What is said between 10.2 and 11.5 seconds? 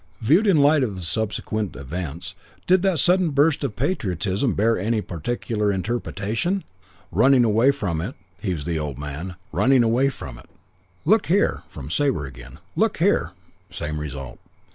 it.' "'Look